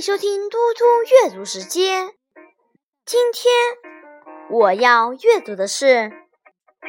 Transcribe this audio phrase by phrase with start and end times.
[0.00, 2.14] 收听嘟嘟阅读时间。
[3.04, 3.52] 今天
[4.48, 6.10] 我要阅读的是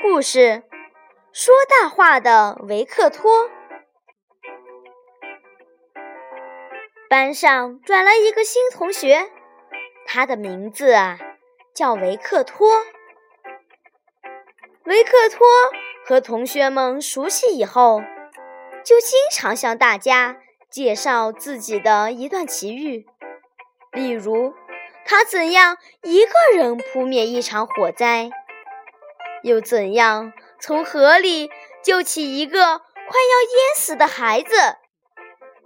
[0.02, 0.40] 故事
[1.34, 3.50] 《说大话的维克托》。
[7.10, 9.30] 班上转来一个新同学，
[10.06, 11.20] 他的名字啊
[11.76, 12.86] 叫维克托。
[14.86, 15.46] 维克托
[16.06, 18.02] 和同学们熟悉以后，
[18.86, 20.38] 就经常向大家。
[20.72, 23.06] 介绍自己的一段奇遇，
[23.92, 24.54] 例如
[25.06, 28.32] 他怎样一个人扑灭一场火灾，
[29.44, 31.52] 又怎样从河里
[31.84, 34.56] 救起一个快要淹死的孩子，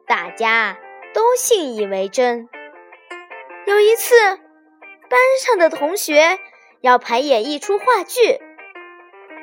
[0.07, 0.79] 大家
[1.13, 2.49] 都信以为真。
[3.67, 4.15] 有一次，
[5.07, 6.39] 班上的同学
[6.81, 8.39] 要排演一出话剧，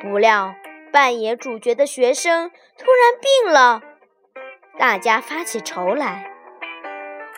[0.00, 0.56] 不料
[0.90, 3.82] 扮演主角的学生突然病了。
[4.78, 6.30] 大家发起愁来，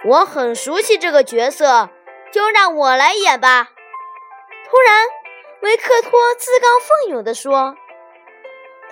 [0.05, 1.91] 我很熟悉这个角色，
[2.33, 3.71] 就让我来演吧。
[4.67, 5.07] 突然，
[5.61, 7.77] 维克托自告奋勇地说：“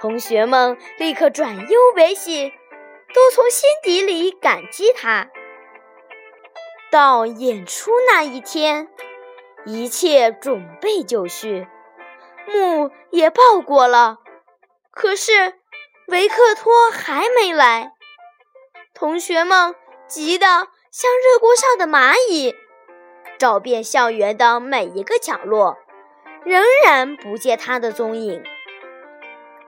[0.00, 2.52] 同学们立刻转忧为喜，
[3.14, 5.28] 都从心底里感激他。”
[6.90, 8.88] 到演出那一天，
[9.64, 11.66] 一切准备就绪，
[12.46, 14.18] 幕也报过了，
[14.90, 15.54] 可是
[16.08, 17.91] 维克托还没来。
[19.02, 19.74] 同学们
[20.06, 20.46] 急得
[20.92, 22.54] 像热锅上的蚂蚁，
[23.36, 25.76] 找遍校园的每一个角落，
[26.44, 28.44] 仍然不见他的踪影。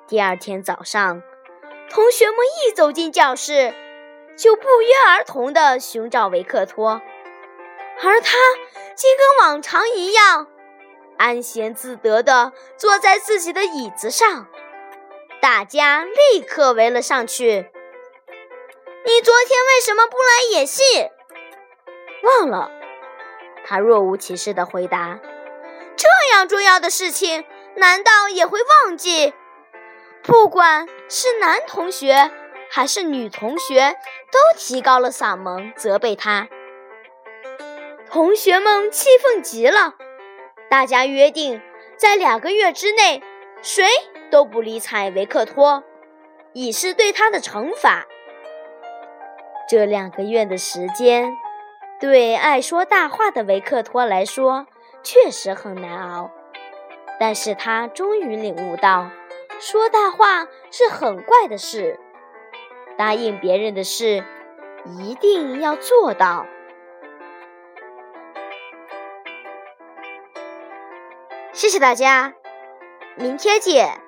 [0.06, 1.20] 第二天早上，
[1.90, 3.74] 同学们一走进教室，
[4.36, 7.02] 就不约而同地寻找维克托，
[8.05, 8.36] 而他
[8.94, 10.46] 竟跟往常一样，
[11.18, 14.46] 安闲自得地坐在自己的椅子上。
[15.40, 17.72] 大家立刻围了上去。
[19.06, 20.82] 你昨天为什么不来演戏？
[22.22, 22.70] 忘了，
[23.62, 25.20] 他若无其事的回答。
[25.94, 27.44] 这样重要的事情，
[27.76, 29.34] 难道也会忘记？
[30.22, 32.30] 不管是男同学
[32.70, 33.94] 还是女同学，
[34.32, 36.48] 都提高了嗓门责备他。
[38.10, 39.96] 同学们气愤极了，
[40.70, 41.60] 大家约定，
[41.98, 43.22] 在两个月之内，
[43.60, 43.86] 谁
[44.30, 45.84] 都不理睬维克托，
[46.54, 48.06] 以示对他的惩罚。
[49.74, 51.36] 这两个月的时间，
[51.98, 54.68] 对爱说大话的维克托来说
[55.02, 56.30] 确实很难熬。
[57.18, 59.11] 但是他终于领悟到，
[59.58, 61.98] 说大话是很怪的事，
[62.96, 64.23] 答应别人的事
[65.01, 66.46] 一定要做到。
[71.52, 72.34] 谢谢大家，
[73.17, 74.03] 明天见。